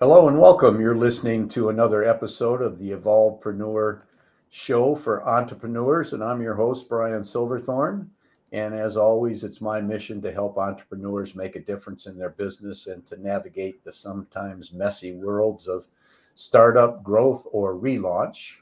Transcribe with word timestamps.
Hello 0.00 0.26
and 0.26 0.40
welcome. 0.40 0.80
You're 0.80 0.96
listening 0.96 1.48
to 1.50 1.68
another 1.68 2.02
episode 2.02 2.60
of 2.60 2.80
the 2.80 2.90
Evolvepreneur 2.90 4.02
show 4.48 4.92
for 4.92 5.24
entrepreneurs, 5.24 6.12
and 6.12 6.24
I'm 6.24 6.42
your 6.42 6.56
host, 6.56 6.88
Brian 6.88 7.22
Silverthorne. 7.22 8.10
And 8.50 8.74
as 8.74 8.96
always, 8.96 9.44
it's 9.44 9.60
my 9.60 9.80
mission 9.80 10.20
to 10.22 10.32
help 10.32 10.58
entrepreneurs 10.58 11.36
make 11.36 11.54
a 11.54 11.60
difference 11.60 12.06
in 12.06 12.18
their 12.18 12.30
business 12.30 12.88
and 12.88 13.06
to 13.06 13.22
navigate 13.22 13.84
the 13.84 13.92
sometimes 13.92 14.72
messy 14.72 15.12
worlds 15.12 15.68
of 15.68 15.86
startup 16.34 17.04
growth 17.04 17.46
or 17.52 17.76
relaunch. 17.76 18.56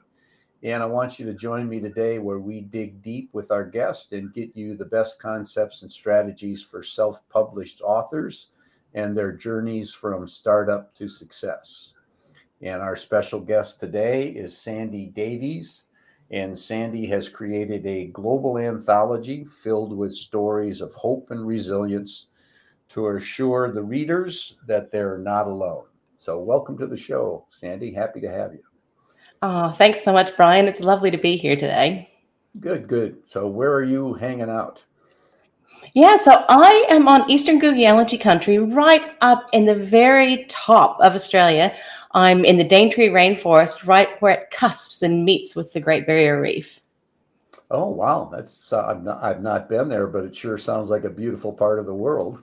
And 0.63 0.83
I 0.83 0.87
want 0.87 1.19
you 1.19 1.25
to 1.25 1.35
join 1.35 1.67
me 1.67 1.81
today 1.81 2.19
where 2.19 2.41
we 2.41 2.61
dig 2.61 3.01
deep 3.01 3.31
with 3.33 3.51
our 3.51 3.65
guest 3.65 4.13
and 4.13 4.35
get 4.35 4.55
you 4.55 4.77
the 4.77 4.85
best 4.85 5.19
concepts 5.19 5.81
and 5.81 5.91
strategies 5.91 6.63
for 6.63 6.83
self 6.83 7.27
published 7.31 7.81
authors 7.81 8.49
and 8.95 9.17
their 9.17 9.33
journeys 9.33 9.93
from 9.93 10.27
startup 10.27 10.95
to 10.95 11.09
success. 11.09 11.95
And 12.61 12.81
our 12.81 12.95
special 12.95 13.41
guest 13.41 13.81
today 13.81 14.29
is 14.29 14.57
Sandy 14.57 15.07
Davies. 15.07 15.85
And 16.31 16.57
Sandy 16.57 17.07
has 17.07 17.29
created 17.29 17.87
a 17.87 18.07
global 18.07 18.57
anthology 18.57 19.45
filled 19.45 19.97
with 19.97 20.15
stories 20.15 20.81
of 20.81 20.95
hope 20.95 21.31
and 21.31 21.47
resilience 21.47 22.29
to 22.89 23.09
assure 23.09 23.73
the 23.73 23.83
readers 23.83 24.59
that 24.67 24.91
they're 24.91 25.19
not 25.19 25.47
alone. 25.47 25.85
So, 26.17 26.39
welcome 26.39 26.79
to 26.79 26.87
the 26.87 26.97
show, 26.97 27.47
Sandy. 27.49 27.93
Happy 27.93 28.21
to 28.21 28.31
have 28.31 28.53
you. 28.53 28.63
Oh, 29.43 29.71
thanks 29.73 30.05
so 30.05 30.13
much, 30.13 30.37
Brian. 30.37 30.67
It's 30.67 30.81
lovely 30.81 31.11
to 31.11 31.19
be 31.19 31.37
here 31.37 31.57
today. 31.57 32.09
Good, 32.61 32.87
good. 32.87 33.27
So, 33.27 33.49
where 33.49 33.73
are 33.73 33.83
you 33.83 34.15
hanging 34.15 34.51
out? 34.51 34.85
Yeah, 35.95 36.17
so 36.17 36.45
I 36.49 36.87
am 36.89 37.07
on 37.07 37.31
Eastern 37.31 37.61
Guyalanji 37.61 38.21
country, 38.21 38.59
right 38.59 39.03
up 39.21 39.49
in 39.53 39.67
the 39.67 39.75
very 39.75 40.47
top 40.49 40.99
of 41.01 41.15
Australia. 41.15 41.75
I'm 42.13 42.45
in 42.45 42.57
the 42.57 42.65
Daintree 42.65 43.11
rainforest, 43.11 43.87
right 43.87 44.21
where 44.21 44.33
it 44.33 44.51
cusps 44.51 45.03
and 45.03 45.25
meets 45.25 45.55
with 45.55 45.73
the 45.73 45.81
Great 45.81 46.07
Barrier 46.07 46.41
Reef. 46.41 46.81
Oh 47.71 47.89
wow, 47.89 48.29
that's 48.31 48.73
uh, 48.73 48.87
I've 48.87 49.03
not 49.03 49.23
I've 49.23 49.43
not 49.43 49.69
been 49.69 49.89
there, 49.89 50.07
but 50.07 50.25
it 50.25 50.35
sure 50.35 50.59
sounds 50.59 50.91
like 50.91 51.05
a 51.05 51.11
beautiful 51.11 51.53
part 51.53 51.79
of 51.79 51.87
the 51.87 51.95
world. 51.95 52.43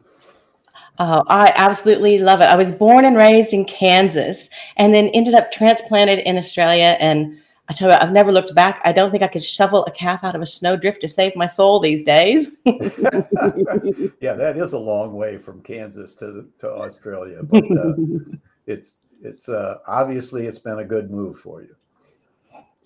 Oh, 0.97 1.23
I 1.27 1.53
absolutely 1.55 2.17
love 2.17 2.41
it. 2.41 2.45
I 2.45 2.55
was 2.55 2.71
born 2.71 3.05
and 3.05 3.15
raised 3.15 3.53
in 3.53 3.65
Kansas, 3.65 4.49
and 4.75 4.93
then 4.93 5.09
ended 5.09 5.33
up 5.33 5.51
transplanted 5.51 6.19
in 6.19 6.37
Australia, 6.37 6.97
and 6.99 7.37
I 7.69 7.73
tell 7.73 7.89
you, 7.91 7.95
I've 7.95 8.11
never 8.11 8.31
looked 8.31 8.55
back. 8.55 8.81
I 8.83 8.91
don't 8.91 9.11
think 9.11 9.21
I 9.21 9.27
could 9.27 9.43
shovel 9.43 9.85
a 9.85 9.91
calf 9.91 10.23
out 10.23 10.33
of 10.33 10.41
a 10.41 10.45
snowdrift 10.45 11.01
to 11.01 11.07
save 11.07 11.35
my 11.35 11.45
soul 11.45 11.79
these 11.79 12.01
days. 12.01 12.57
yeah, 12.65 14.33
that 14.33 14.55
is 14.57 14.73
a 14.73 14.79
long 14.79 15.13
way 15.13 15.37
from 15.37 15.61
Kansas 15.61 16.15
to 16.15 16.47
to 16.57 16.67
Australia, 16.67 17.43
but 17.43 17.63
uh, 17.77 17.93
it's 18.65 19.13
it's 19.21 19.49
uh, 19.49 19.77
obviously 19.87 20.47
it's 20.47 20.57
been 20.57 20.79
a 20.79 20.83
good 20.83 21.11
move 21.11 21.37
for 21.37 21.61
you. 21.61 21.75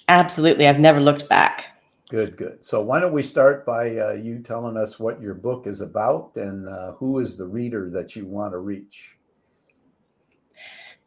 Absolutely, 0.09 0.67
I've 0.67 0.81
never 0.81 0.99
looked 0.99 1.29
back. 1.29 1.67
Good, 2.09 2.35
good. 2.35 2.63
So 2.63 2.81
why 2.81 2.99
don't 2.99 3.13
we 3.13 3.21
start 3.21 3.65
by 3.65 3.97
uh, 3.97 4.11
you 4.11 4.39
telling 4.39 4.75
us 4.75 4.99
what 4.99 5.21
your 5.21 5.33
book 5.33 5.65
is 5.65 5.79
about 5.79 6.35
and 6.35 6.67
uh, 6.67 6.91
who 6.93 7.19
is 7.19 7.37
the 7.37 7.47
reader 7.47 7.89
that 7.89 8.17
you 8.17 8.25
want 8.25 8.53
to 8.53 8.59
reach? 8.59 9.17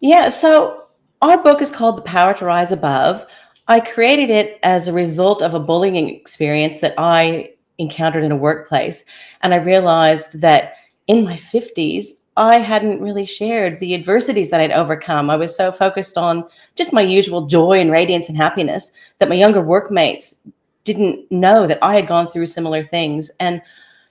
Yeah, 0.00 0.30
so 0.30 0.86
our 1.20 1.42
book 1.42 1.60
is 1.60 1.70
called 1.70 1.98
The 1.98 2.02
Power 2.02 2.34
to 2.34 2.47
Rise 2.47 2.72
Above 2.72 3.27
I 3.69 3.81
created 3.81 4.31
it 4.31 4.61
as 4.62 4.86
a 4.86 4.92
result 4.92 5.42
of 5.42 5.55
a 5.55 5.61
bullying 5.61 6.09
experience 6.09 6.81
that 6.81 6.95
I 6.98 7.50
encountered 7.78 8.25
in 8.25 8.33
a 8.33 8.36
workplace. 8.36 9.05
And 9.42 9.53
I 9.53 9.56
realized 9.56 10.41
that 10.41 10.77
in 11.09 11.25
my 11.25 11.36
50s, 11.36 12.09
I 12.37 12.59
hadn't 12.59 13.00
really 13.00 13.25
shared 13.25 13.78
the 13.78 13.94
adversities 13.94 14.50
that 14.50 14.61
I'd 14.61 14.72
overcome. 14.72 15.31
I 15.31 15.37
was 15.37 15.56
so 15.56 15.72
focused 15.72 16.19
on 16.19 16.44
just 16.75 16.92
my 16.92 17.00
usual 17.00 17.47
joy 17.47 17.81
and 17.81 17.91
radiance 17.91 18.28
and 18.28 18.37
happiness 18.37 18.92
that 19.19 19.28
my 19.28 19.34
younger 19.34 19.62
workmates 19.62 20.37
didn't 20.84 21.31
know 21.32 21.66
that 21.66 21.78
I 21.82 21.94
had 21.94 22.06
gone 22.06 22.28
through 22.28 22.47
similar 22.47 22.84
things. 22.84 23.31
And 23.41 23.62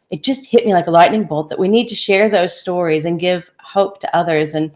it 0.10 0.24
just 0.24 0.46
hit 0.50 0.66
me 0.66 0.74
like 0.74 0.88
a 0.88 0.92
lightning 0.92 1.26
bolt 1.26 1.50
that 1.50 1.60
we 1.60 1.68
need 1.68 1.88
to 1.88 1.96
share 1.96 2.30
those 2.30 2.60
stories 2.60 3.06
and 3.06 3.20
give 3.20 3.52
hope 3.60 4.00
to 4.02 4.16
others. 4.16 4.54
And 4.54 4.72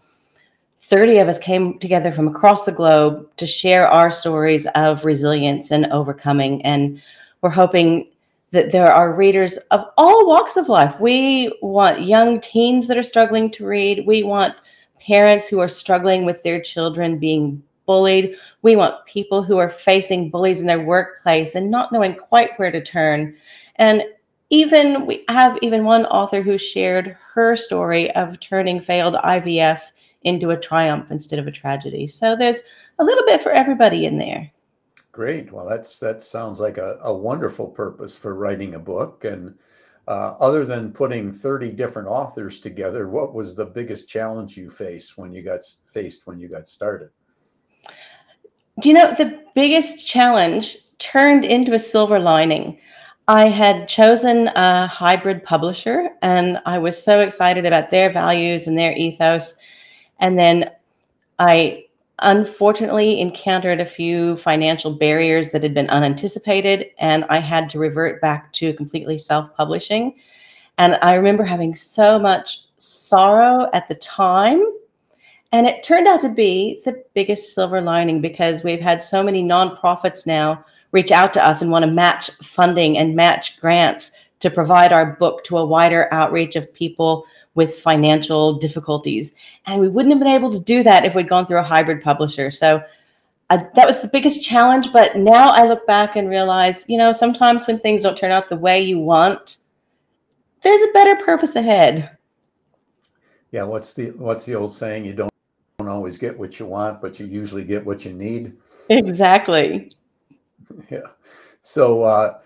30 0.90 1.18
of 1.18 1.28
us 1.28 1.38
came 1.38 1.78
together 1.78 2.10
from 2.10 2.26
across 2.26 2.64
the 2.64 2.72
globe 2.72 3.28
to 3.36 3.46
share 3.46 3.86
our 3.86 4.10
stories 4.10 4.66
of 4.74 5.04
resilience 5.04 5.70
and 5.70 5.86
overcoming. 5.86 6.60
And 6.62 7.00
we're 7.42 7.50
hoping 7.50 8.10
that 8.50 8.72
there 8.72 8.92
are 8.92 9.14
readers 9.14 9.56
of 9.70 9.84
all 9.96 10.26
walks 10.26 10.56
of 10.56 10.68
life. 10.68 10.98
We 10.98 11.56
want 11.62 12.02
young 12.02 12.40
teens 12.40 12.88
that 12.88 12.98
are 12.98 13.04
struggling 13.04 13.52
to 13.52 13.66
read. 13.66 14.04
We 14.04 14.24
want 14.24 14.56
parents 15.00 15.46
who 15.46 15.60
are 15.60 15.68
struggling 15.68 16.24
with 16.24 16.42
their 16.42 16.60
children 16.60 17.18
being 17.20 17.62
bullied. 17.86 18.34
We 18.62 18.74
want 18.74 19.06
people 19.06 19.44
who 19.44 19.58
are 19.58 19.70
facing 19.70 20.30
bullies 20.30 20.60
in 20.60 20.66
their 20.66 20.80
workplace 20.80 21.54
and 21.54 21.70
not 21.70 21.92
knowing 21.92 22.16
quite 22.16 22.58
where 22.58 22.72
to 22.72 22.82
turn. 22.82 23.36
And 23.76 24.02
even 24.50 25.06
we 25.06 25.24
have 25.28 25.56
even 25.62 25.84
one 25.84 26.06
author 26.06 26.42
who 26.42 26.58
shared 26.58 27.16
her 27.34 27.54
story 27.54 28.10
of 28.16 28.40
turning 28.40 28.80
failed 28.80 29.14
IVF 29.14 29.82
into 30.22 30.50
a 30.50 30.56
triumph 30.56 31.10
instead 31.10 31.38
of 31.38 31.46
a 31.46 31.52
tragedy. 31.52 32.06
So 32.06 32.36
there's 32.36 32.60
a 32.98 33.04
little 33.04 33.24
bit 33.26 33.40
for 33.40 33.52
everybody 33.52 34.06
in 34.06 34.18
there. 34.18 34.50
Great. 35.12 35.52
Well, 35.52 35.68
that's 35.68 35.98
that 35.98 36.22
sounds 36.22 36.60
like 36.60 36.78
a, 36.78 36.98
a 37.02 37.12
wonderful 37.12 37.66
purpose 37.66 38.16
for 38.16 38.34
writing 38.34 38.74
a 38.74 38.78
book. 38.78 39.24
And 39.24 39.54
uh, 40.06 40.34
other 40.40 40.64
than 40.64 40.92
putting 40.92 41.32
30 41.32 41.72
different 41.72 42.08
authors 42.08 42.58
together, 42.58 43.08
what 43.08 43.34
was 43.34 43.54
the 43.54 43.66
biggest 43.66 44.08
challenge 44.08 44.56
you 44.56 44.70
faced 44.70 45.18
when 45.18 45.32
you 45.32 45.42
got 45.42 45.60
faced 45.86 46.26
when 46.26 46.38
you 46.38 46.48
got 46.48 46.66
started? 46.66 47.10
Do 48.80 48.88
you 48.88 48.94
know 48.94 49.12
the 49.12 49.42
biggest 49.54 50.06
challenge 50.06 50.76
turned 50.98 51.44
into 51.44 51.74
a 51.74 51.78
silver 51.78 52.18
lining? 52.18 52.78
I 53.28 53.48
had 53.48 53.88
chosen 53.88 54.48
a 54.48 54.86
hybrid 54.86 55.44
publisher 55.44 56.10
and 56.22 56.58
I 56.66 56.78
was 56.78 57.00
so 57.00 57.20
excited 57.20 57.64
about 57.64 57.90
their 57.90 58.10
values 58.10 58.66
and 58.66 58.76
their 58.76 58.92
ethos 58.96 59.56
and 60.20 60.38
then 60.38 60.70
I 61.38 61.86
unfortunately 62.20 63.20
encountered 63.20 63.80
a 63.80 63.86
few 63.86 64.36
financial 64.36 64.92
barriers 64.92 65.50
that 65.50 65.62
had 65.62 65.74
been 65.74 65.88
unanticipated, 65.88 66.90
and 66.98 67.24
I 67.28 67.38
had 67.38 67.70
to 67.70 67.78
revert 67.78 68.20
back 68.20 68.52
to 68.54 68.74
completely 68.74 69.18
self 69.18 69.54
publishing. 69.56 70.14
And 70.78 70.98
I 71.02 71.14
remember 71.14 71.44
having 71.44 71.74
so 71.74 72.18
much 72.18 72.60
sorrow 72.78 73.68
at 73.72 73.88
the 73.88 73.96
time. 73.96 74.62
And 75.52 75.66
it 75.66 75.82
turned 75.82 76.06
out 76.06 76.20
to 76.20 76.28
be 76.28 76.80
the 76.84 77.02
biggest 77.12 77.54
silver 77.54 77.80
lining 77.80 78.20
because 78.20 78.62
we've 78.62 78.80
had 78.80 79.02
so 79.02 79.22
many 79.22 79.42
nonprofits 79.42 80.26
now 80.26 80.64
reach 80.92 81.10
out 81.10 81.32
to 81.34 81.44
us 81.44 81.60
and 81.60 81.70
want 81.70 81.84
to 81.84 81.90
match 81.90 82.30
funding 82.42 82.96
and 82.96 83.16
match 83.16 83.60
grants 83.60 84.12
to 84.40 84.50
provide 84.50 84.92
our 84.92 85.16
book 85.16 85.44
to 85.44 85.58
a 85.58 85.66
wider 85.66 86.08
outreach 86.12 86.56
of 86.56 86.72
people 86.72 87.26
with 87.54 87.76
financial 87.76 88.54
difficulties. 88.54 89.34
And 89.66 89.80
we 89.80 89.88
wouldn't 89.88 90.12
have 90.12 90.20
been 90.20 90.28
able 90.28 90.50
to 90.50 90.60
do 90.60 90.82
that 90.82 91.04
if 91.04 91.14
we'd 91.14 91.28
gone 91.28 91.46
through 91.46 91.58
a 91.58 91.64
hybrid 91.64 92.02
publisher. 92.02 92.50
So 92.50 92.82
uh, 93.50 93.64
that 93.74 93.86
was 93.86 94.00
the 94.00 94.08
biggest 94.08 94.44
challenge. 94.44 94.92
But 94.92 95.16
now 95.16 95.50
I 95.50 95.66
look 95.66 95.86
back 95.86 96.16
and 96.16 96.28
realize, 96.28 96.84
you 96.88 96.96
know, 96.96 97.12
sometimes 97.12 97.66
when 97.66 97.78
things 97.78 98.02
don't 98.02 98.16
turn 98.16 98.30
out 98.30 98.48
the 98.48 98.56
way 98.56 98.80
you 98.80 98.98
want, 98.98 99.56
there's 100.62 100.80
a 100.80 100.92
better 100.92 101.16
purpose 101.24 101.56
ahead. 101.56 102.16
Yeah, 103.50 103.64
what's 103.64 103.92
the 103.92 104.10
what's 104.10 104.46
the 104.46 104.54
old 104.54 104.72
saying? 104.72 105.04
You 105.04 105.14
don't, 105.14 105.32
don't 105.78 105.88
always 105.88 106.16
get 106.16 106.38
what 106.38 106.60
you 106.60 106.66
want, 106.66 107.00
but 107.00 107.18
you 107.18 107.26
usually 107.26 107.64
get 107.64 107.84
what 107.84 108.04
you 108.04 108.12
need. 108.12 108.56
Exactly. 108.88 109.92
Yeah. 110.88 111.08
So 111.62 112.04
uh, 112.04 112.38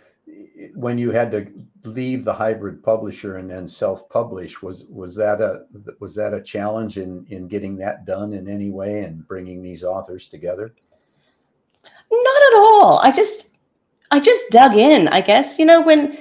when 0.74 0.98
you 0.98 1.10
had 1.10 1.30
to 1.30 1.50
leave 1.84 2.24
the 2.24 2.32
hybrid 2.32 2.82
publisher 2.82 3.36
and 3.36 3.48
then 3.50 3.68
self-publish 3.68 4.62
was 4.62 4.86
was 4.86 5.14
that 5.16 5.40
a 5.40 5.64
was 6.00 6.14
that 6.14 6.34
a 6.34 6.40
challenge 6.40 6.98
in 6.98 7.26
in 7.28 7.48
getting 7.48 7.76
that 7.76 8.04
done 8.04 8.32
in 8.32 8.48
any 8.48 8.70
way 8.70 9.00
and 9.00 9.26
bringing 9.26 9.62
these 9.62 9.84
authors 9.84 10.26
together? 10.26 10.74
Not 12.10 12.42
at 12.52 12.58
all. 12.58 12.98
I 12.98 13.10
just 13.10 13.56
i 14.10 14.20
just 14.20 14.50
dug 14.50 14.74
in 14.76 15.08
i 15.08 15.20
guess. 15.20 15.58
You 15.58 15.66
know 15.66 15.82
when 15.82 16.18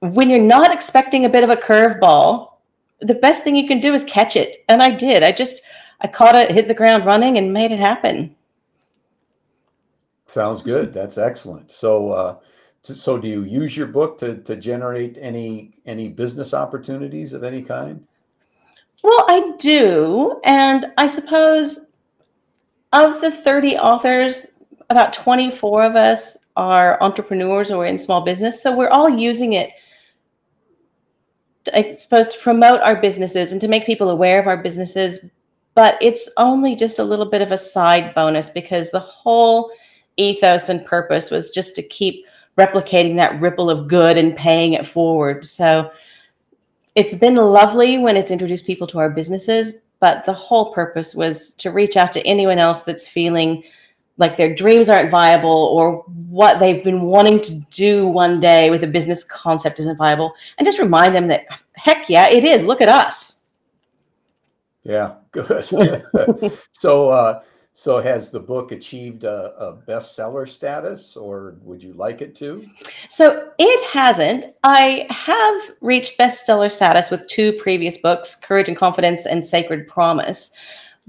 when 0.00 0.30
you're 0.30 0.40
not 0.40 0.72
expecting 0.72 1.24
a 1.24 1.28
bit 1.28 1.44
of 1.44 1.50
a 1.50 1.56
curveball 1.56 2.52
the 3.00 3.14
best 3.14 3.44
thing 3.44 3.54
you 3.54 3.68
can 3.68 3.80
do 3.80 3.94
is 3.94 4.04
catch 4.04 4.36
it. 4.36 4.64
And 4.68 4.82
i 4.82 4.90
did. 4.90 5.22
I 5.22 5.32
just 5.32 5.62
i 6.00 6.06
caught 6.06 6.34
it 6.34 6.50
hit 6.50 6.68
the 6.68 6.74
ground 6.74 7.04
running 7.04 7.38
and 7.38 7.52
made 7.52 7.70
it 7.70 7.80
happen. 7.80 8.34
Sounds 10.26 10.62
good. 10.62 10.92
That's 10.92 11.16
excellent. 11.18 11.70
So 11.70 12.10
uh 12.10 12.36
so 12.82 13.18
do 13.18 13.28
you 13.28 13.42
use 13.42 13.76
your 13.76 13.86
book 13.86 14.18
to, 14.18 14.38
to 14.42 14.56
generate 14.56 15.18
any 15.20 15.72
any 15.84 16.08
business 16.08 16.54
opportunities 16.54 17.32
of 17.32 17.44
any 17.44 17.62
kind? 17.62 18.06
Well 19.02 19.24
i 19.28 19.52
do 19.58 20.40
and 20.44 20.86
i 20.96 21.06
suppose 21.06 21.90
of 22.92 23.20
the 23.20 23.30
30 23.30 23.76
authors 23.76 24.60
about 24.90 25.12
24 25.12 25.84
of 25.84 25.96
us 25.96 26.36
are 26.56 27.00
entrepreneurs 27.02 27.70
or 27.70 27.86
in 27.86 27.98
small 27.98 28.22
business 28.22 28.62
so 28.62 28.76
we're 28.76 28.88
all 28.88 29.08
using 29.08 29.52
it 29.52 29.70
i 31.74 31.94
suppose 31.96 32.28
to 32.28 32.40
promote 32.40 32.80
our 32.80 32.96
businesses 32.96 33.52
and 33.52 33.60
to 33.60 33.68
make 33.68 33.86
people 33.86 34.10
aware 34.10 34.40
of 34.40 34.46
our 34.46 34.56
businesses 34.56 35.30
but 35.74 35.96
it's 36.00 36.28
only 36.38 36.74
just 36.74 36.98
a 36.98 37.04
little 37.04 37.26
bit 37.26 37.40
of 37.40 37.52
a 37.52 37.56
side 37.56 38.12
bonus 38.14 38.50
because 38.50 38.90
the 38.90 38.98
whole 38.98 39.70
ethos 40.16 40.68
and 40.68 40.84
purpose 40.84 41.30
was 41.30 41.50
just 41.50 41.76
to 41.76 41.82
keep 41.82 42.24
replicating 42.58 43.16
that 43.16 43.40
ripple 43.40 43.70
of 43.70 43.88
good 43.88 44.18
and 44.18 44.36
paying 44.36 44.72
it 44.72 44.86
forward. 44.86 45.46
So 45.46 45.90
it's 46.94 47.14
been 47.14 47.36
lovely 47.36 47.98
when 47.98 48.16
it's 48.16 48.30
introduced 48.30 48.66
people 48.66 48.86
to 48.88 48.98
our 48.98 49.10
businesses, 49.10 49.82
but 50.00 50.24
the 50.24 50.32
whole 50.32 50.72
purpose 50.72 51.14
was 51.14 51.52
to 51.54 51.70
reach 51.70 51.96
out 51.96 52.12
to 52.12 52.26
anyone 52.26 52.58
else 52.58 52.82
that's 52.82 53.06
feeling 53.08 53.62
like 54.16 54.36
their 54.36 54.52
dreams 54.52 54.88
aren't 54.88 55.10
viable 55.10 55.50
or 55.50 56.02
what 56.28 56.58
they've 56.58 56.82
been 56.82 57.02
wanting 57.02 57.40
to 57.40 57.54
do 57.70 58.08
one 58.08 58.40
day 58.40 58.68
with 58.68 58.82
a 58.82 58.86
business 58.88 59.22
concept 59.22 59.78
isn't 59.78 59.96
viable 59.96 60.34
and 60.58 60.66
just 60.66 60.80
remind 60.80 61.14
them 61.14 61.28
that 61.28 61.46
heck 61.74 62.08
yeah 62.10 62.28
it 62.28 62.42
is 62.42 62.64
look 62.64 62.80
at 62.80 62.88
us 62.88 63.38
yeah, 64.88 65.16
good. 65.32 65.64
so, 66.72 67.10
uh, 67.10 67.42
so 67.78 68.00
has 68.00 68.28
the 68.28 68.40
book 68.40 68.72
achieved 68.72 69.22
a, 69.22 69.54
a, 69.56 69.72
bestseller 69.72 70.48
status, 70.48 71.16
or 71.16 71.58
would 71.62 71.80
you 71.80 71.92
like 71.92 72.20
it 72.20 72.34
to? 72.34 72.66
So 73.08 73.50
it 73.56 73.86
hasn't. 73.92 74.46
I 74.64 75.06
have 75.10 75.76
reached 75.80 76.18
bestseller 76.18 76.72
status 76.72 77.08
with 77.08 77.28
two 77.28 77.52
previous 77.52 77.96
books, 77.96 78.34
Courage 78.34 78.66
and 78.66 78.76
Confidence 78.76 79.26
and 79.26 79.46
Sacred 79.46 79.86
Promise. 79.86 80.50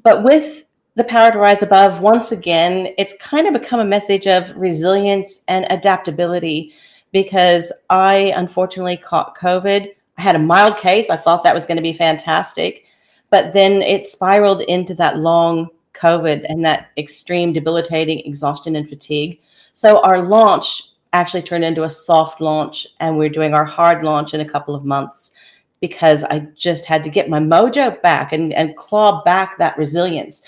But 0.04 0.22
with 0.22 0.68
The 0.94 1.06
Power 1.06 1.32
to 1.32 1.40
Rise 1.40 1.64
Above, 1.64 2.02
once 2.02 2.32
again, 2.32 2.94
it's 3.00 3.18
kind 3.18 3.48
of 3.48 3.60
become 3.60 3.80
a 3.80 3.84
message 3.84 4.28
of 4.28 4.56
resilience 4.56 5.42
and 5.48 5.66
adaptability 5.72 6.72
because 7.12 7.74
I 7.90 8.32
unfortunately 8.36 8.98
caught 8.98 9.36
COVID. 9.36 9.88
I 10.20 10.22
had 10.22 10.36
a 10.36 10.40
mild 10.40 10.78
case. 10.78 11.10
I 11.10 11.18
thought 11.18 11.44
that 11.46 11.56
was 11.56 11.66
going 11.66 11.78
to 11.78 11.82
be 11.82 11.94
fantastic 11.94 12.86
but 13.32 13.54
then 13.54 13.84
it 13.84 14.08
spiraled 14.08 14.62
into 14.62 14.96
that 14.96 15.20
long 15.20 15.70
COVID 15.94 16.46
and 16.48 16.64
that 16.66 16.90
extreme 16.98 17.54
debilitating 17.54 18.20
exhaustion 18.20 18.76
and 18.76 18.88
fatigue. 18.88 19.42
So 19.74 20.02
our 20.02 20.22
launch 20.24 20.84
actually 21.14 21.42
turned 21.42 21.64
into 21.64 21.84
a 21.84 21.90
soft 21.90 22.40
launch, 22.40 22.88
and 23.00 23.18
we're 23.18 23.30
doing 23.30 23.54
our 23.54 23.66
hard 23.66 24.04
launch 24.04 24.34
in 24.34 24.42
a 24.42 24.50
couple 24.50 24.76
of 24.76 24.86
months 24.86 25.32
because 25.80 26.24
I 26.24 26.40
just 26.56 26.86
had 26.86 27.04
to 27.04 27.10
get 27.10 27.30
my 27.30 27.40
mojo 27.40 28.02
back 28.02 28.34
and, 28.34 28.54
and 28.54 28.76
claw 28.76 29.24
back 29.24 29.58
that 29.58 29.78
resilience. 29.78 30.42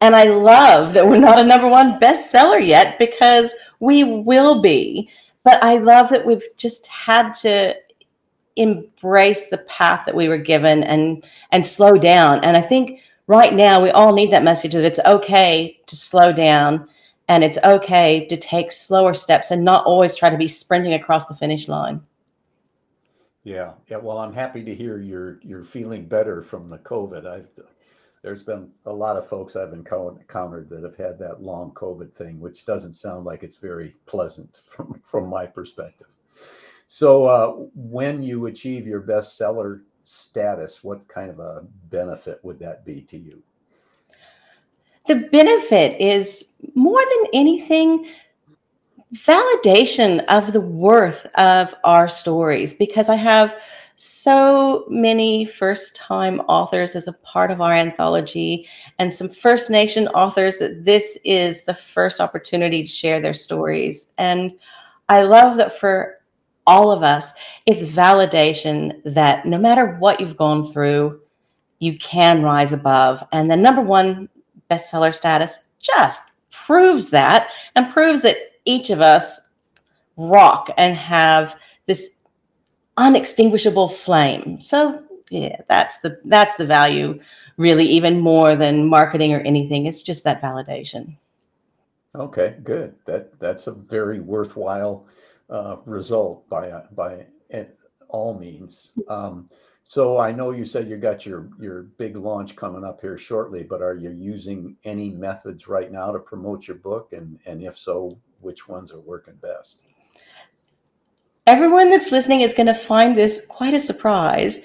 And 0.00 0.16
I 0.16 0.24
love 0.24 0.92
that 0.94 1.06
we're 1.06 1.20
not 1.20 1.38
a 1.38 1.44
number 1.44 1.68
one 1.68 2.00
bestseller 2.00 2.64
yet 2.64 2.98
because 2.98 3.54
we 3.80 4.04
will 4.04 4.60
be. 4.60 5.10
But 5.44 5.62
I 5.62 5.78
love 5.78 6.10
that 6.10 6.26
we've 6.26 6.42
just 6.56 6.86
had 6.88 7.34
to 7.36 7.76
embrace 8.56 9.48
the 9.48 9.58
path 9.58 10.04
that 10.06 10.14
we 10.14 10.28
were 10.28 10.38
given 10.38 10.82
and 10.84 11.22
and 11.52 11.64
slow 11.64 11.98
down 11.98 12.42
and 12.42 12.56
i 12.56 12.60
think 12.60 13.00
right 13.26 13.54
now 13.54 13.82
we 13.82 13.90
all 13.90 14.12
need 14.12 14.30
that 14.30 14.44
message 14.44 14.72
that 14.72 14.84
it's 14.84 15.00
okay 15.00 15.78
to 15.86 15.96
slow 15.96 16.32
down 16.32 16.88
and 17.28 17.42
it's 17.42 17.58
okay 17.64 18.26
to 18.26 18.36
take 18.36 18.70
slower 18.70 19.14
steps 19.14 19.50
and 19.50 19.64
not 19.64 19.84
always 19.84 20.14
try 20.14 20.30
to 20.30 20.36
be 20.36 20.46
sprinting 20.46 20.94
across 20.94 21.26
the 21.26 21.34
finish 21.34 21.68
line. 21.68 22.00
Yeah 23.42 23.74
yeah 23.86 23.98
well 23.98 24.18
i'm 24.18 24.32
happy 24.32 24.64
to 24.64 24.74
hear 24.74 24.98
you're 24.98 25.38
you're 25.42 25.62
feeling 25.62 26.06
better 26.06 26.42
from 26.42 26.68
the 26.68 26.78
covid. 26.78 27.26
I've 27.26 27.48
there's 28.22 28.42
been 28.42 28.70
a 28.86 28.92
lot 28.92 29.16
of 29.16 29.24
folks 29.24 29.54
i've 29.54 29.72
encountered 29.72 30.68
that 30.68 30.82
have 30.82 30.96
had 30.96 31.16
that 31.20 31.42
long 31.42 31.70
covid 31.70 32.12
thing 32.12 32.40
which 32.40 32.66
doesn't 32.66 32.94
sound 32.94 33.24
like 33.24 33.44
it's 33.44 33.56
very 33.56 33.94
pleasant 34.04 34.62
from 34.68 34.94
from 34.94 35.28
my 35.28 35.46
perspective. 35.46 36.12
So, 36.86 37.24
uh, 37.24 37.48
when 37.74 38.22
you 38.22 38.46
achieve 38.46 38.86
your 38.86 39.02
bestseller 39.02 39.82
status, 40.06 40.84
what 40.84 41.06
kind 41.08 41.30
of 41.30 41.40
a 41.40 41.66
benefit 41.90 42.38
would 42.44 42.58
that 42.60 42.84
be 42.84 43.00
to 43.02 43.18
you? 43.18 43.42
The 45.06 45.28
benefit 45.32 46.00
is 46.00 46.52
more 46.74 47.00
than 47.00 47.30
anything 47.32 48.08
validation 49.14 50.24
of 50.26 50.52
the 50.52 50.60
worth 50.60 51.26
of 51.36 51.74
our 51.84 52.08
stories 52.08 52.74
because 52.74 53.08
I 53.08 53.16
have 53.16 53.56
so 53.96 54.84
many 54.88 55.44
first 55.44 55.96
time 55.96 56.40
authors 56.40 56.94
as 56.94 57.08
a 57.08 57.12
part 57.12 57.50
of 57.50 57.60
our 57.60 57.72
anthology 57.72 58.68
and 58.98 59.12
some 59.12 59.28
First 59.28 59.70
Nation 59.70 60.06
authors 60.08 60.58
that 60.58 60.84
this 60.84 61.18
is 61.24 61.64
the 61.64 61.74
first 61.74 62.20
opportunity 62.20 62.82
to 62.82 62.88
share 62.88 63.20
their 63.20 63.34
stories. 63.34 64.08
And 64.18 64.52
I 65.08 65.22
love 65.22 65.56
that 65.56 65.72
for 65.72 66.15
all 66.66 66.90
of 66.90 67.02
us, 67.02 67.32
it's 67.66 67.84
validation 67.84 69.00
that 69.04 69.46
no 69.46 69.58
matter 69.58 69.96
what 69.98 70.20
you've 70.20 70.36
gone 70.36 70.64
through, 70.64 71.20
you 71.78 71.98
can 71.98 72.42
rise 72.42 72.72
above. 72.72 73.22
And 73.32 73.50
the 73.50 73.56
number 73.56 73.82
one 73.82 74.28
bestseller 74.70 75.14
status 75.14 75.70
just 75.78 76.32
proves 76.50 77.10
that 77.10 77.48
and 77.74 77.92
proves 77.92 78.22
that 78.22 78.36
each 78.64 78.90
of 78.90 79.00
us 79.00 79.40
rock 80.16 80.70
and 80.76 80.96
have 80.96 81.56
this 81.86 82.16
unextinguishable 82.96 83.88
flame. 83.88 84.60
So 84.60 85.02
yeah, 85.30 85.60
that's 85.68 86.00
the 86.00 86.20
that's 86.24 86.56
the 86.56 86.64
value 86.64 87.20
really 87.56 87.84
even 87.84 88.20
more 88.20 88.54
than 88.54 88.88
marketing 88.88 89.32
or 89.32 89.40
anything. 89.40 89.86
It's 89.86 90.02
just 90.02 90.24
that 90.24 90.42
validation. 90.42 91.16
Okay, 92.14 92.56
good. 92.62 92.94
That 93.04 93.38
that's 93.38 93.66
a 93.66 93.72
very 93.72 94.20
worthwhile 94.20 95.06
uh, 95.50 95.76
result 95.84 96.48
by 96.48 96.82
by 96.92 97.26
all 98.08 98.38
means. 98.38 98.92
Um, 99.08 99.46
so 99.82 100.18
I 100.18 100.32
know 100.32 100.50
you 100.50 100.64
said 100.64 100.88
you 100.88 100.96
got 100.96 101.26
your 101.26 101.50
your 101.60 101.82
big 101.82 102.16
launch 102.16 102.56
coming 102.56 102.84
up 102.84 103.00
here 103.00 103.16
shortly, 103.16 103.62
but 103.62 103.82
are 103.82 103.94
you 103.94 104.10
using 104.10 104.76
any 104.84 105.10
methods 105.10 105.68
right 105.68 105.90
now 105.90 106.10
to 106.10 106.18
promote 106.18 106.66
your 106.66 106.76
book, 106.76 107.12
and 107.12 107.38
and 107.46 107.62
if 107.62 107.76
so, 107.76 108.18
which 108.40 108.68
ones 108.68 108.92
are 108.92 109.00
working 109.00 109.36
best? 109.40 109.82
Everyone 111.46 111.90
that's 111.90 112.10
listening 112.10 112.40
is 112.40 112.54
going 112.54 112.66
to 112.66 112.74
find 112.74 113.16
this 113.16 113.46
quite 113.46 113.74
a 113.74 113.78
surprise, 113.78 114.62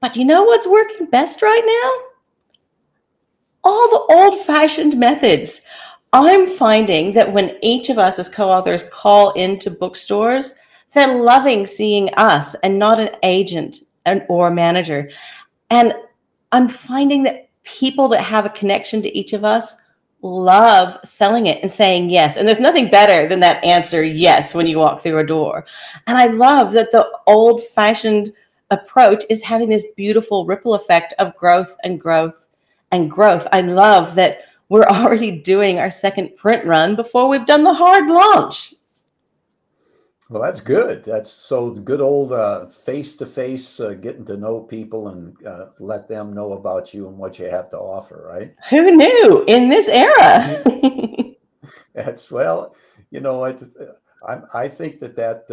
but 0.00 0.16
you 0.16 0.26
know 0.26 0.42
what's 0.42 0.66
working 0.66 1.06
best 1.06 1.40
right 1.40 1.62
now? 1.64 2.08
All 3.64 3.88
the 3.88 4.14
old-fashioned 4.14 4.98
methods. 4.98 5.62
I'm 6.12 6.46
finding 6.46 7.14
that 7.14 7.32
when 7.32 7.56
each 7.62 7.88
of 7.88 7.98
us 7.98 8.18
as 8.18 8.28
co 8.28 8.50
authors 8.50 8.84
call 8.90 9.32
into 9.32 9.70
bookstores, 9.70 10.54
they're 10.92 11.22
loving 11.22 11.66
seeing 11.66 12.12
us 12.14 12.54
and 12.56 12.78
not 12.78 13.00
an 13.00 13.10
agent 13.22 13.78
and, 14.04 14.24
or 14.28 14.48
a 14.48 14.54
manager. 14.54 15.10
And 15.70 15.94
I'm 16.52 16.68
finding 16.68 17.22
that 17.22 17.48
people 17.64 18.08
that 18.08 18.22
have 18.22 18.44
a 18.44 18.50
connection 18.50 19.00
to 19.02 19.16
each 19.16 19.32
of 19.32 19.44
us 19.44 19.76
love 20.20 20.98
selling 21.02 21.46
it 21.46 21.60
and 21.62 21.70
saying 21.70 22.10
yes. 22.10 22.36
And 22.36 22.46
there's 22.46 22.60
nothing 22.60 22.90
better 22.90 23.26
than 23.26 23.40
that 23.40 23.64
answer 23.64 24.04
yes 24.04 24.54
when 24.54 24.66
you 24.66 24.78
walk 24.78 25.02
through 25.02 25.18
a 25.18 25.26
door. 25.26 25.64
And 26.06 26.18
I 26.18 26.26
love 26.26 26.72
that 26.72 26.92
the 26.92 27.08
old 27.26 27.64
fashioned 27.68 28.32
approach 28.70 29.24
is 29.30 29.42
having 29.42 29.68
this 29.68 29.86
beautiful 29.96 30.44
ripple 30.44 30.74
effect 30.74 31.14
of 31.18 31.36
growth 31.36 31.76
and 31.84 31.98
growth 31.98 32.46
and 32.90 33.10
growth. 33.10 33.46
I 33.52 33.62
love 33.62 34.14
that 34.16 34.42
we're 34.68 34.84
already 34.84 35.30
doing 35.30 35.78
our 35.78 35.90
second 35.90 36.36
print 36.36 36.64
run 36.64 36.96
before 36.96 37.28
we've 37.28 37.46
done 37.46 37.64
the 37.64 37.74
hard 37.74 38.06
launch. 38.06 38.74
Well, 40.30 40.42
that's 40.42 40.62
good. 40.62 41.04
That's 41.04 41.30
so 41.30 41.70
good 41.70 42.00
old 42.00 42.32
face 42.72 43.16
to 43.16 43.26
face, 43.26 43.80
getting 44.00 44.24
to 44.24 44.38
know 44.38 44.60
people 44.60 45.08
and 45.08 45.46
uh, 45.46 45.66
let 45.78 46.08
them 46.08 46.32
know 46.32 46.52
about 46.52 46.94
you 46.94 47.06
and 47.06 47.18
what 47.18 47.38
you 47.38 47.50
have 47.50 47.68
to 47.70 47.78
offer, 47.78 48.24
right? 48.32 48.54
Who 48.70 48.96
knew 48.96 49.44
in 49.46 49.68
this 49.68 49.88
era? 49.88 50.62
that's 51.94 52.30
well, 52.30 52.74
you 53.10 53.20
know, 53.20 53.44
I, 53.44 53.50
uh, 53.50 54.40
I 54.54 54.68
think 54.68 55.00
that 55.00 55.16
that 55.16 55.50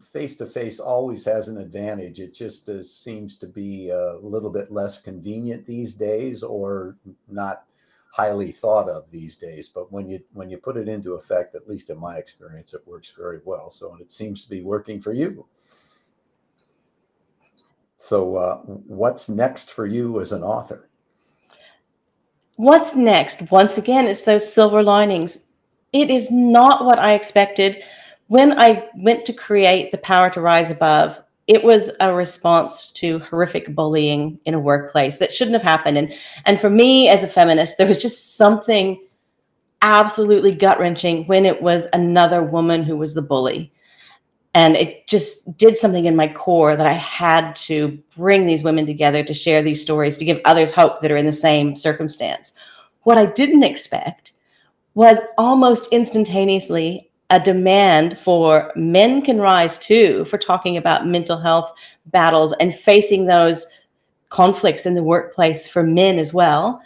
face 0.00 0.36
to 0.36 0.46
face 0.46 0.80
always 0.80 1.24
has 1.24 1.48
an 1.48 1.58
advantage. 1.58 2.20
It 2.20 2.34
just 2.34 2.68
uh, 2.68 2.82
seems 2.82 3.36
to 3.36 3.46
be 3.46 3.90
uh, 3.90 4.16
a 4.16 4.26
little 4.26 4.50
bit 4.50 4.70
less 4.70 4.98
convenient 4.98 5.66
these 5.66 5.94
days, 5.94 6.42
or 6.42 6.96
not 7.28 7.64
highly 8.12 8.52
thought 8.52 8.88
of 8.88 9.10
these 9.10 9.36
days 9.36 9.68
but 9.68 9.92
when 9.92 10.08
you 10.08 10.20
when 10.32 10.48
you 10.48 10.58
put 10.58 10.76
it 10.76 10.88
into 10.88 11.14
effect 11.14 11.54
at 11.54 11.68
least 11.68 11.90
in 11.90 11.98
my 11.98 12.16
experience 12.16 12.74
it 12.74 12.86
works 12.86 13.12
very 13.16 13.40
well. 13.44 13.70
So 13.70 13.96
it 14.00 14.10
seems 14.12 14.42
to 14.44 14.50
be 14.50 14.62
working 14.62 15.00
for 15.00 15.12
you. 15.12 15.46
So 17.96 18.36
uh, 18.36 18.56
what's 18.58 19.28
next 19.28 19.70
for 19.70 19.86
you 19.86 20.20
as 20.20 20.32
an 20.32 20.42
author? 20.42 20.88
What's 22.56 22.94
next? 22.94 23.50
Once 23.50 23.78
again 23.78 24.06
it's 24.06 24.22
those 24.22 24.52
silver 24.52 24.82
linings. 24.82 25.46
It 25.92 26.10
is 26.10 26.30
not 26.30 26.84
what 26.84 26.98
i 26.98 27.12
expected 27.12 27.82
when 28.28 28.58
i 28.58 28.88
went 28.96 29.24
to 29.24 29.32
create 29.32 29.92
the 29.92 29.98
power 29.98 30.30
to 30.30 30.40
rise 30.40 30.70
above 30.70 31.22
it 31.46 31.62
was 31.64 31.90
a 32.00 32.14
response 32.14 32.88
to 32.92 33.20
horrific 33.20 33.74
bullying 33.74 34.38
in 34.44 34.54
a 34.54 34.60
workplace 34.60 35.18
that 35.18 35.32
shouldn't 35.32 35.54
have 35.54 35.62
happened 35.62 35.98
and 35.98 36.14
and 36.44 36.60
for 36.60 36.70
me 36.70 37.08
as 37.08 37.22
a 37.22 37.28
feminist 37.28 37.78
there 37.78 37.86
was 37.86 38.02
just 38.02 38.36
something 38.36 39.00
absolutely 39.82 40.54
gut 40.54 40.78
wrenching 40.80 41.24
when 41.26 41.44
it 41.46 41.62
was 41.62 41.86
another 41.92 42.42
woman 42.42 42.82
who 42.82 42.96
was 42.96 43.14
the 43.14 43.22
bully 43.22 43.72
And 44.54 44.74
it 44.74 45.06
just 45.06 45.58
did 45.58 45.76
something 45.76 46.06
in 46.06 46.16
my 46.16 46.28
core 46.32 46.76
that 46.76 46.86
I 46.86 46.94
had 46.94 47.54
to 47.56 47.98
bring 48.16 48.46
these 48.46 48.64
women 48.64 48.86
together 48.86 49.22
to 49.22 49.34
share 49.34 49.62
these 49.62 49.82
stories, 49.82 50.16
to 50.16 50.24
give 50.24 50.40
others 50.46 50.72
hope 50.72 51.00
that 51.02 51.10
are 51.10 51.16
in 51.18 51.26
the 51.26 51.32
same 51.32 51.76
circumstance. 51.76 52.54
What 53.02 53.18
I 53.18 53.26
didn't 53.26 53.64
expect 53.64 54.32
was 54.94 55.18
almost 55.36 55.92
instantaneously 55.92 57.10
a 57.30 57.40
demand 57.40 58.18
for 58.18 58.72
men 58.76 59.20
can 59.22 59.38
rise 59.38 59.78
too 59.78 60.24
for 60.26 60.38
talking 60.38 60.76
about 60.76 61.06
mental 61.06 61.38
health 61.38 61.72
battles 62.06 62.54
and 62.60 62.74
facing 62.74 63.26
those 63.26 63.66
conflicts 64.28 64.86
in 64.86 64.94
the 64.94 65.02
workplace 65.02 65.66
for 65.66 65.82
men 65.82 66.18
as 66.18 66.32
well, 66.32 66.80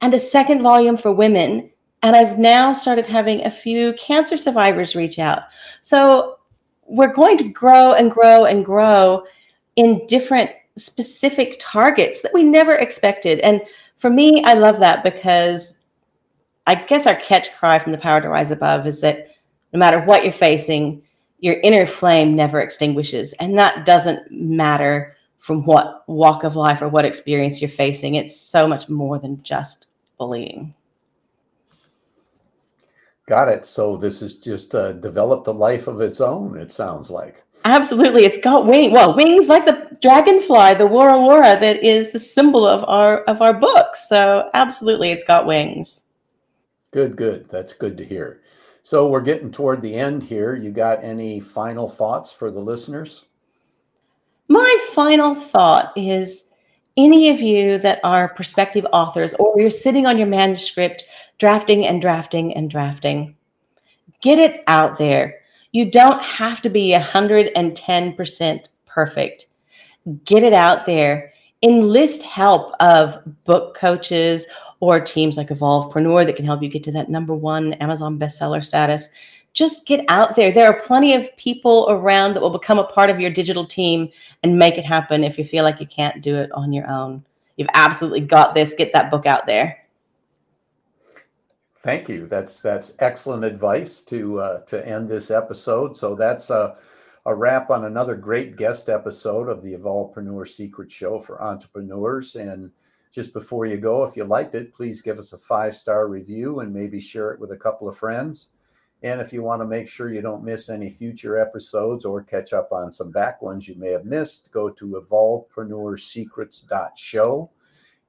and 0.00 0.14
a 0.14 0.18
second 0.18 0.62
volume 0.62 0.96
for 0.96 1.12
women. 1.12 1.70
And 2.02 2.14
I've 2.14 2.38
now 2.38 2.72
started 2.74 3.06
having 3.06 3.44
a 3.44 3.50
few 3.50 3.94
cancer 3.94 4.36
survivors 4.36 4.94
reach 4.94 5.18
out. 5.18 5.44
So 5.80 6.38
we're 6.86 7.14
going 7.14 7.38
to 7.38 7.48
grow 7.48 7.94
and 7.94 8.10
grow 8.10 8.44
and 8.44 8.64
grow 8.64 9.24
in 9.76 10.06
different 10.06 10.50
specific 10.76 11.56
targets 11.58 12.20
that 12.20 12.34
we 12.34 12.42
never 12.42 12.74
expected. 12.74 13.40
And 13.40 13.62
for 13.96 14.10
me, 14.10 14.44
I 14.44 14.54
love 14.54 14.80
that 14.80 15.02
because 15.02 15.80
I 16.66 16.74
guess 16.74 17.06
our 17.06 17.16
catch 17.16 17.54
cry 17.54 17.78
from 17.78 17.92
the 17.92 17.98
power 17.98 18.20
to 18.20 18.28
rise 18.28 18.50
above 18.50 18.86
is 18.86 19.00
that 19.00 19.33
no 19.74 19.78
matter 19.78 20.00
what 20.00 20.22
you're 20.22 20.32
facing, 20.32 21.02
your 21.40 21.56
inner 21.64 21.84
flame 21.84 22.36
never 22.36 22.60
extinguishes. 22.60 23.32
And 23.34 23.58
that 23.58 23.84
doesn't 23.84 24.30
matter 24.30 25.16
from 25.40 25.66
what 25.66 26.04
walk 26.06 26.44
of 26.44 26.54
life 26.56 26.80
or 26.80 26.88
what 26.88 27.04
experience 27.04 27.60
you're 27.60 27.68
facing. 27.68 28.14
It's 28.14 28.40
so 28.40 28.68
much 28.68 28.88
more 28.88 29.18
than 29.18 29.42
just 29.42 29.88
bullying. 30.16 30.74
Got 33.26 33.48
it. 33.48 33.66
So 33.66 33.96
this 33.96 34.20
has 34.20 34.36
just 34.36 34.74
uh, 34.74 34.92
developed 34.92 35.48
a 35.48 35.50
life 35.50 35.88
of 35.88 36.00
its 36.00 36.20
own. 36.20 36.56
It 36.56 36.70
sounds 36.70 37.10
like. 37.10 37.42
Absolutely, 37.64 38.26
it's 38.26 38.38
got 38.38 38.66
wings. 38.66 38.92
Well, 38.92 39.16
wings 39.16 39.48
like 39.48 39.64
the 39.64 39.96
dragonfly, 40.02 40.74
the 40.74 40.84
Wara 40.84 41.16
Wara, 41.16 41.58
that 41.58 41.82
is 41.82 42.12
the 42.12 42.18
symbol 42.18 42.66
of 42.66 42.84
our 42.84 43.22
of 43.22 43.40
our 43.40 43.54
book. 43.54 43.96
So 43.96 44.50
absolutely, 44.52 45.10
it's 45.10 45.24
got 45.24 45.46
wings. 45.46 46.02
Good, 46.90 47.16
good. 47.16 47.48
That's 47.48 47.72
good 47.72 47.96
to 47.96 48.04
hear. 48.04 48.42
So 48.84 49.08
we're 49.08 49.22
getting 49.22 49.50
toward 49.50 49.80
the 49.80 49.94
end 49.94 50.22
here. 50.22 50.54
You 50.54 50.70
got 50.70 51.02
any 51.02 51.40
final 51.40 51.88
thoughts 51.88 52.30
for 52.30 52.50
the 52.50 52.60
listeners? 52.60 53.24
My 54.48 54.86
final 54.92 55.34
thought 55.34 55.94
is 55.96 56.50
any 56.98 57.30
of 57.30 57.40
you 57.40 57.78
that 57.78 57.98
are 58.04 58.34
prospective 58.34 58.86
authors 58.92 59.32
or 59.34 59.58
you're 59.58 59.70
sitting 59.70 60.04
on 60.04 60.18
your 60.18 60.26
manuscript 60.26 61.06
drafting 61.38 61.86
and 61.86 62.02
drafting 62.02 62.54
and 62.54 62.70
drafting, 62.70 63.34
get 64.20 64.38
it 64.38 64.62
out 64.66 64.98
there. 64.98 65.40
You 65.72 65.90
don't 65.90 66.22
have 66.22 66.60
to 66.60 66.68
be 66.68 66.90
110% 66.90 68.68
perfect. 68.84 69.46
Get 70.26 70.42
it 70.42 70.52
out 70.52 70.84
there. 70.84 71.32
Enlist 71.62 72.22
help 72.22 72.74
of 72.80 73.16
book 73.44 73.74
coaches 73.74 74.44
or 74.84 75.00
teams 75.00 75.36
like 75.38 75.48
Evolvepreneur 75.48 76.26
that 76.26 76.36
can 76.36 76.44
help 76.44 76.62
you 76.62 76.68
get 76.68 76.84
to 76.84 76.92
that 76.92 77.08
number 77.08 77.34
one 77.34 77.72
Amazon 77.74 78.18
bestseller 78.18 78.62
status. 78.62 79.08
Just 79.54 79.86
get 79.86 80.04
out 80.08 80.36
there. 80.36 80.52
There 80.52 80.66
are 80.66 80.80
plenty 80.80 81.14
of 81.14 81.34
people 81.36 81.86
around 81.88 82.34
that 82.34 82.40
will 82.40 82.50
become 82.50 82.78
a 82.78 82.84
part 82.84 83.08
of 83.08 83.18
your 83.18 83.30
digital 83.30 83.64
team 83.64 84.10
and 84.42 84.58
make 84.58 84.76
it 84.76 84.84
happen 84.84 85.24
if 85.24 85.38
you 85.38 85.44
feel 85.44 85.64
like 85.64 85.80
you 85.80 85.86
can't 85.86 86.22
do 86.22 86.36
it 86.36 86.50
on 86.52 86.72
your 86.72 86.86
own. 86.90 87.24
You've 87.56 87.68
absolutely 87.72 88.20
got 88.20 88.54
this. 88.54 88.74
Get 88.74 88.92
that 88.92 89.10
book 89.10 89.26
out 89.26 89.46
there. 89.46 89.78
Thank 91.78 92.08
you. 92.08 92.26
That's 92.26 92.60
that's 92.60 92.94
excellent 92.98 93.44
advice 93.44 94.02
to 94.02 94.40
uh, 94.40 94.60
to 94.62 94.86
end 94.86 95.08
this 95.08 95.30
episode. 95.30 95.96
So 95.96 96.14
that's 96.14 96.50
a, 96.50 96.76
a 97.26 97.34
wrap 97.34 97.70
on 97.70 97.84
another 97.84 98.16
great 98.16 98.56
guest 98.56 98.88
episode 98.88 99.48
of 99.48 99.62
the 99.62 99.74
Evolvepreneur 99.74 100.48
Secret 100.48 100.90
Show 100.90 101.18
for 101.18 101.42
entrepreneurs. 101.42 102.36
And 102.36 102.70
just 103.14 103.32
before 103.32 103.64
you 103.64 103.76
go, 103.76 104.02
if 104.02 104.16
you 104.16 104.24
liked 104.24 104.56
it, 104.56 104.74
please 104.74 105.00
give 105.00 105.20
us 105.20 105.32
a 105.32 105.38
five 105.38 105.76
star 105.76 106.08
review 106.08 106.58
and 106.60 106.74
maybe 106.74 106.98
share 106.98 107.30
it 107.30 107.38
with 107.38 107.52
a 107.52 107.56
couple 107.56 107.88
of 107.88 107.96
friends. 107.96 108.48
And 109.04 109.20
if 109.20 109.32
you 109.32 109.40
want 109.40 109.62
to 109.62 109.66
make 109.66 109.86
sure 109.86 110.12
you 110.12 110.20
don't 110.20 110.42
miss 110.42 110.68
any 110.68 110.90
future 110.90 111.38
episodes 111.38 112.04
or 112.04 112.24
catch 112.24 112.52
up 112.52 112.72
on 112.72 112.90
some 112.90 113.12
back 113.12 113.40
ones 113.40 113.68
you 113.68 113.76
may 113.76 113.90
have 113.90 114.04
missed, 114.04 114.50
go 114.50 114.68
to 114.68 115.00
evolvepreneursecrets.show. 115.00 117.50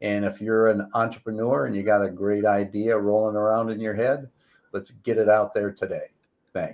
And 0.02 0.26
if 0.26 0.42
you're 0.42 0.70
an 0.70 0.90
entrepreneur 0.96 1.68
and 1.68 1.76
you 1.76 1.84
got 1.84 2.04
a 2.04 2.10
great 2.10 2.46
idea 2.46 2.98
rolling 2.98 3.36
around 3.36 3.70
in 3.70 3.80
your 3.80 3.94
head, 3.94 4.28
let's 4.74 4.90
get 4.90 5.20
it 5.20 5.30
out 5.30 5.54
there 5.54 5.72
today. 5.72 6.15